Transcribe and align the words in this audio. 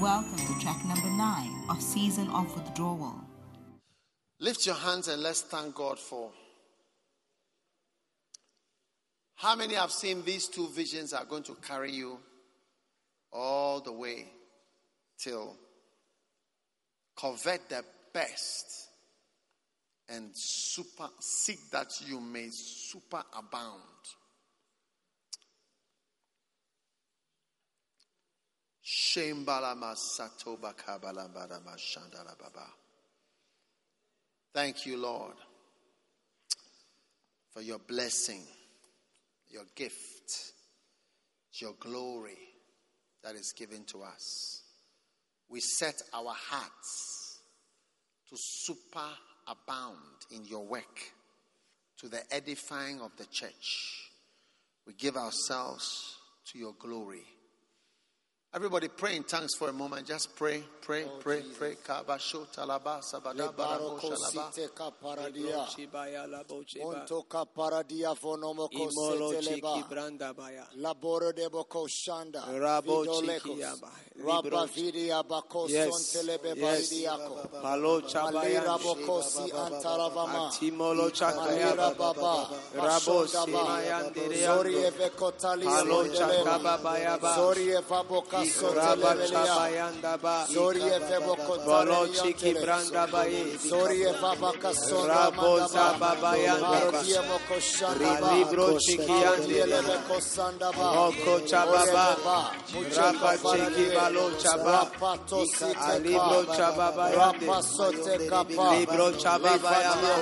welcome 0.00 0.36
to 0.36 0.56
track 0.60 0.84
number 0.84 1.10
nine 1.10 1.52
of 1.68 1.82
Season 1.82 2.28
of 2.30 2.54
Withdrawal. 2.54 3.16
Lift 4.38 4.64
your 4.64 4.76
hands 4.76 5.08
and 5.08 5.20
let's 5.20 5.42
thank 5.42 5.74
God 5.74 5.98
for. 5.98 6.30
How 9.34 9.56
many 9.56 9.74
have 9.74 9.90
seen 9.90 10.22
these 10.24 10.46
two 10.46 10.68
visions 10.68 11.12
are 11.12 11.24
going 11.24 11.42
to 11.44 11.56
carry 11.66 11.90
you 11.90 12.18
all 13.32 13.80
the 13.80 13.92
way 13.92 14.26
till 15.18 15.56
covet 17.16 17.68
the 17.68 17.82
best 18.14 18.88
and 20.08 20.30
super 20.32 21.08
seek 21.18 21.70
that 21.72 21.88
you 22.06 22.20
may 22.20 22.48
super 22.50 23.24
Thank 34.52 34.86
you, 34.86 34.96
Lord, 34.96 35.36
for 37.52 37.62
your 37.62 37.78
blessing, 37.78 38.42
your 39.48 39.64
gift, 39.74 40.52
your 41.52 41.74
glory 41.80 42.38
that 43.22 43.34
is 43.34 43.52
given 43.52 43.84
to 43.84 44.02
us. 44.02 44.62
We 45.48 45.60
set 45.60 46.02
our 46.12 46.34
hearts 46.34 47.40
to 48.28 48.36
super 48.36 49.08
abound 49.46 50.26
in 50.30 50.44
your 50.44 50.66
work, 50.66 51.00
to 52.00 52.08
the 52.08 52.22
edifying 52.30 53.00
of 53.00 53.16
the 53.16 53.26
church. 53.26 54.10
We 54.86 54.92
give 54.94 55.16
ourselves 55.16 56.16
to 56.52 56.58
your 56.58 56.74
glory. 56.78 57.24
Everybody 58.54 58.88
pray 58.88 59.14
in 59.14 59.24
tongues 59.24 59.54
for 59.58 59.68
a 59.68 59.72
moment. 59.74 60.06
Just 60.06 60.34
pray, 60.34 60.62
pray, 60.80 61.04
Oh, 61.04 61.18
pray, 61.20 61.42
Jesus. 61.42 61.58
pray. 61.58 61.74
Kabasho 61.86 62.46
talaba 62.50 63.02
sabada 63.02 63.52
shalaba. 63.52 64.00
Lebarokosite 64.00 64.68
kaparadia. 64.74 65.66
Chibaya 65.68 66.26
labo. 66.26 66.64
Onto 66.82 67.24
kaparadia 67.28 68.16
Imolo 68.16 68.70
vonomokosite 68.72 69.42
chiki 69.42 69.60
leba. 69.60 70.64
Laboro 70.80 71.34
de 71.36 71.46
boko 71.50 71.86
shanda. 71.86 72.42
Rabo 72.58 73.04
Vidolekos. 73.04 73.42
chiki 73.42 73.58
yaba. 73.60 73.88
Rabba 74.18 74.42
Libro- 74.42 74.66
vidia 74.66 75.22
bako 75.22 75.68
Yes, 75.68 75.94
sontelebe 76.16 76.56
yes. 76.56 76.90
baidiako. 76.90 77.60
Palo 77.62 78.00
Malira 78.00 78.08
chabaya. 78.08 78.64
antaravama. 79.52 80.50
Timolo 80.58 81.10
chakaya. 81.10 81.76
baba. 81.96 82.48
Rabo 82.74 83.26
Bashondaba. 83.26 83.44
simayandere 83.46 84.42
Zori 84.42 84.74
ando. 84.74 85.10
kotali 85.10 85.64
Palo 85.64 86.04
chakaba 86.08 86.78
bayaba. 86.82 87.34
Zori 87.36 87.70
eva 87.76 88.02
boka 88.04 88.37
Raba 88.37 88.37
sotelevelia. 88.37 88.37
ba. 88.37 88.37
Zori 88.37 88.37
eve 90.92 91.18
Bolo 91.64 92.06
chiki 92.08 92.52
bokotale 92.54 92.62
branda 92.64 93.06
baye. 93.12 93.58
Zori 93.68 94.02
eva 94.02 94.34
sonda 94.72 95.08
Rabo 95.14 95.58
mandaba. 95.58 95.70
ba. 96.58 96.68
Marodia 96.70 97.22
moko 97.22 97.56
shandaba. 97.60 98.32
Libro 98.34 98.78
chiki 98.78 99.06
yande. 99.22 99.58
Marodia 99.58 99.82
moko 99.82 100.20
sandaba. 100.20 100.86
Moko 100.94 101.40
chababa. 101.48 102.06
Oreveba. 102.18 102.38
Mucho 102.72 103.00
Raba 103.00 103.30
kaparadie. 103.36 103.74
chiki 103.74 103.94
balo 103.96 104.30
chaba. 104.42 104.72
Rapato 104.78 105.44
site 105.46 106.02
Libro 106.02 106.44
chababa 106.56 107.04
yande. 107.10 107.46
Rapa 107.46 107.62
sote 107.62 108.28
kapa. 108.28 108.74
Libro 108.78 109.12
chababa 109.12 109.58
Lifatia 109.58 110.16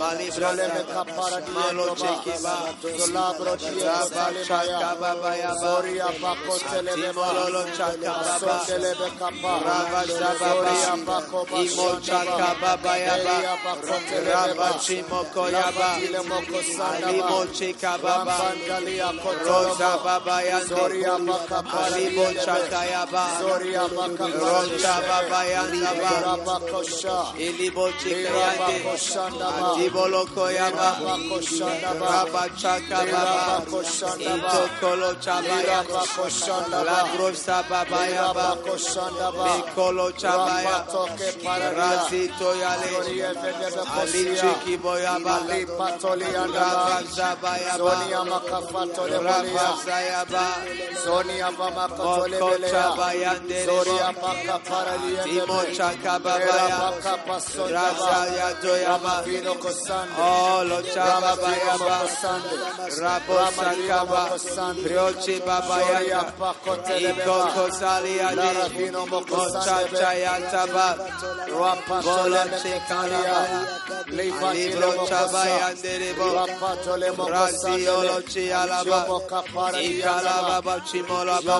Malibra 0.00 0.50
Zoleme 0.52 0.82
kaparadie 0.94 1.54
Malo 1.54 1.86
chiki 1.96 2.42
ba. 2.42 2.56
Zolabro 2.98 3.56
die 3.56 3.82
Raba 3.82 4.04
kotalimaya. 4.08 4.44
chakaba 4.46 5.36
yaba. 5.36 5.58
Zori 5.62 5.94
apako 6.00 6.54
telebeba. 6.70 7.26
Timololo 7.42 7.64
chakaba 7.76 8.38
ba. 8.40 8.58
Sondelebe 8.66 9.08
kapa. 9.18 9.52
Raba 9.66 10.02
Zori 10.06 10.38
shababa. 10.38 10.94
apako 10.94 11.40
Imo 11.50 11.88
bashandaba. 11.92 12.02
chakaba 12.06 12.94
yaba. 12.98 13.18
Eli 13.18 13.46
apako 13.46 13.94
telebeba. 14.08 14.32
Raba 14.32 14.68
chimoko 14.84 15.42
yaba. 15.50 15.98
Labadile 15.98 16.20
moko 16.28 16.58
sandaba. 16.62 17.02
Alimo 17.08 17.46
chikababa. 17.56 18.36
Rambandalia 18.38 19.10
Rosa 19.44 19.98
kotolobo. 19.98 20.04
baba 20.04 20.36
Zori 20.68 21.02
yande. 21.02 21.30
apaka 21.30 21.62
Alimo 21.62 22.26
paradielebe. 22.32 22.44
chakayaba. 22.44 23.24
Zori 23.40 23.72
apaka 23.74 24.26
Rosa 24.40 24.94
baba 25.08 25.40
yandaba. 25.52 26.12
Rabakosha. 26.22 27.16
Ilibo 27.38 27.86
chikayande. 28.00 28.76
Rabakoshandaba. 28.82 29.72
Adibolo 29.74 30.26
koyaba. 30.34 30.88
Rabakoshandaba. 30.98 32.06
Raba 32.06 32.44
chakababa. 32.60 33.12
Rabakoshandaba. 33.12 34.52
Itokolo 34.52 35.10
chabaya. 35.20 35.82
Rabakoshandaba. 35.82 36.84
La 36.84 37.00
grosa 37.32 37.64
baba 37.68 38.06
yaba. 38.08 38.34
Rabakoshandaba. 38.34 39.44
Mikolo 39.56 40.06
chabaya. 40.12 40.68
Rapatoke 40.68 41.28
paradia. 41.42 41.72
Razito 41.80 42.38
Zori 42.38 42.60
yale. 42.60 42.88
evedebe 42.92 43.80
Ali 43.96 44.24
kosia. 44.24 44.40
chiki 44.42 44.76
boyaba. 44.82 45.34
Ali 45.48 45.66
patoli 45.66 46.24
andaba. 46.36 46.52
Raba 46.52 46.96
Zoni 46.98 47.14
zabayaba. 47.16 47.92
amakafatole 48.20 49.18
Raba 49.18 49.38
bolia. 49.42 49.68
zayaba. 49.86 50.46
Zoni 51.04 51.36
abamakatole 51.48 52.38
Moko 52.38 52.50
belea. 52.50 52.70
chabayande 52.70 53.58
Zori 53.64 53.90
rebo. 53.90 54.08
apaka 54.10 54.56
paradia. 54.68 55.22
Imo 55.26 55.60
chakababaya. 55.76 56.68
Rabaka 56.68 57.14
pasondaba. 57.26 57.72
Raza 57.72 58.18
yadoyaba. 58.38 58.92
Ramavino 58.92 59.54
kosande. 59.62 60.20
Olo 60.20 60.78
Ramavino 60.80 60.94
chababayaba. 60.94 61.98
Rabo 63.00 63.36
sakaba. 63.56 64.22
Riochi 64.84 65.36
babayanda. 65.46 66.32
Iko 67.22 67.38
kosali 67.54 68.14
ade. 68.20 68.50
Mochacha 69.30 70.10
yataba. 70.24 70.88
Bolo 72.02 72.42
chekalaba. 72.62 73.40
Alibro 74.48 74.90
chabayande 75.08 75.92
rebo. 76.00 76.26
Razi 77.28 77.88
olo 77.88 78.16
chialaba. 78.22 79.00
Ikalaba 79.82 80.56
bachimolaba. 80.62 81.56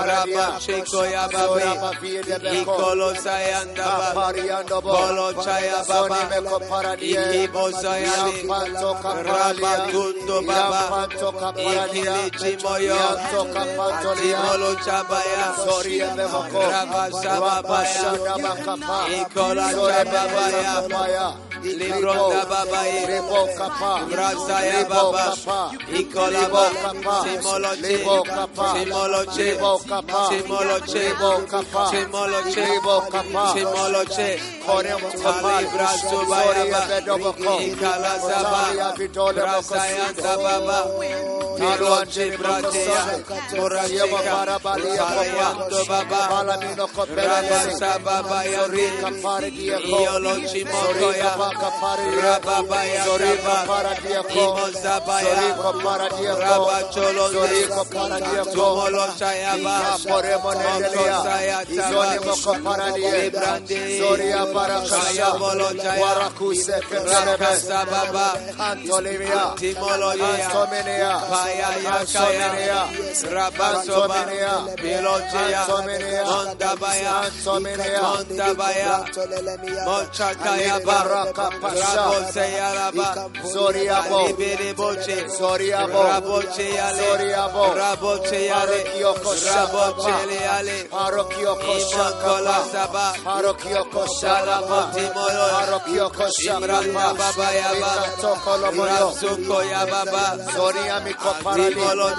Rabba 0.08 0.60
cheko 0.60 1.06
ya 1.12 1.28
baba. 1.28 1.92
Ikolo 2.62 3.14
sayanda 3.46 3.86
ba. 3.98 4.82
Bolo 4.82 5.28
chaya 5.44 5.80
baba. 5.88 6.30
Ikibo 7.02 7.72
sayali. 7.72 8.48
Rabba 9.26 9.74
gundo 9.92 10.38
baba. 10.48 11.08
Ikili 11.58 12.32
chimoyo. 12.40 12.98
Atimolo 14.10 14.72
chabaya. 14.86 15.46
Rabba 16.74 17.04
sababaya. 17.22 18.10
Ikola 19.22 19.66
chababaya. 19.74 21.28
Libronda 21.64 22.46
babaye. 22.50 23.22
Brasaya 24.10 24.86
baba. 24.90 25.26
Ikola 25.94 26.50
ba. 26.50 26.66
Simoloche. 27.24 27.94
Simoloche. 28.74 29.48
Simoloche. 30.28 31.04
Simoloche. 31.92 32.66
Simoloche. 33.54 34.40
Ali 35.26 35.66
braso 35.74 36.18
baya 36.30 36.66
ba. 36.72 36.82
Ikala 37.62 38.14
zaba. 38.20 38.64
Brasaya 39.34 40.08
Miloche 41.60 42.26
brateya. 42.38 43.02
Morasheka. 43.56 44.34
Salayando 44.96 45.80
baba. 45.88 46.22
Rabasa 47.16 47.92
baba 48.04 48.40
yori. 48.46 48.86
Iyolochi 49.86 50.62
mokoya. 50.66 51.32
Rababaya 52.22 53.04
Saba, 53.06 53.96
Imozabaya, 54.30 55.56
Rabacholonde, 56.40 57.62
Tumolo 58.54 59.06
Chayaba, 59.18 59.76
Mokosaya 60.56 61.60
Taba, 61.66 62.06
Librande, 63.16 63.82
Chaya 64.90 65.30
Bolo 65.40 65.70
Chaya, 65.74 66.10
Rakasababa, 67.06 68.28
Timoloya, 69.58 70.48
Paya 71.30 71.45
Yakaya, 71.46 72.82
Rabasoba, 73.32 74.20
Pilochea, 74.78 75.62
Mondabaya, 76.26 77.16
Mondabaya, 78.02 78.96
Mochakaya 79.86 80.80
Baraka, 80.86 81.50
Raboseya 81.62 82.68
Raba, 82.76 83.30
Zoriabo. 83.44 84.28
Libere 84.28 84.74
Boche, 84.76 85.18
Zoriabo. 85.30 86.02
Raboche 86.04 86.68
Zoriabo. 86.98 87.64
Raboche 87.76 88.50
Raboche 89.46 90.14
Ale, 90.56 90.78
Parokioko 90.90 91.74
Imokola 91.76 92.56
Shakapa. 92.56 92.72
Saba, 92.72 93.06
Shakapa. 94.20 94.80
Timolo, 94.94 95.46
Parokioko 95.56 96.26
Imranda 96.26 96.94
Shakapa. 96.94 97.18
Baba 97.18 97.48
Yaba, 97.54 97.92
Ikatokolomoyo. 97.96 99.06
Rasuko 99.06 99.58
Yababa, 99.72 100.26
Zoria 100.56 100.98
Miko 101.04 101.32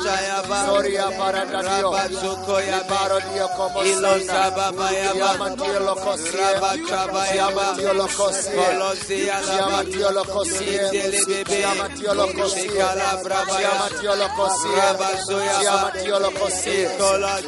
Chayaba, 0.04 0.58
Zoria 0.66 1.08
Paradadio. 1.18 1.92
Rabasuko 1.92 2.56
Yabe, 2.60 2.86
Parodio 2.88 3.48
como 3.56 3.82
Ilo 3.82 4.12
Sanda. 4.20 4.32
Sababa 4.32 4.88
Yaba, 4.92 5.12
Diamantio 5.14 5.80
Locosie. 5.80 6.32
Rabachaba 6.36 7.22
Yaba, 7.34 7.64
Diamantio 7.76 7.92
Locosie. 7.94 8.56
Kolosi 8.56 9.18
Alaba, 9.30 9.56
Diamantio 9.56 10.10
Locosie. 10.10 10.86
Itele 10.86 11.20
Bebe, 11.26 11.44
Diamantio 11.44 12.12
Locosie. 12.14 12.68
Shikala 12.68 13.22
Brabaya, 13.22 13.70
Diamantio 13.70 14.14
Locosie. 14.16 14.76
Rabasoyaba, 14.76 15.60
Diamantio 15.60 16.19
Locosie. 16.19 16.84
Ikola 16.86 17.40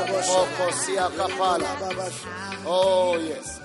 Oh, 2.70 3.18
yes. 3.18 3.62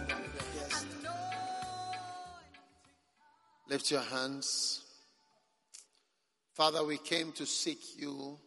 Lift 3.69 3.91
your 3.91 4.01
hands. 4.01 4.85
Father, 6.55 6.85
we 6.85 6.99
came 6.99 7.33
to 7.33 7.45
seek 7.45 7.81
you 7.99 8.39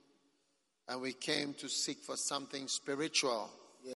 and 0.88 1.02
we 1.02 1.12
came 1.12 1.54
to 1.56 1.68
seek 1.68 1.98
for 2.06 2.16
something 2.16 2.70
spiritual. 2.70 3.50